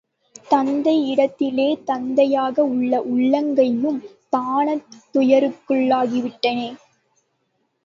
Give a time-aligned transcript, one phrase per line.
[0.49, 3.99] தந்தை இடத்திலே தந்தையாக உள்ள உங்களையும்
[4.29, 6.75] தானாத் துயருக்குள்ளாக்கிவிட்டேன்.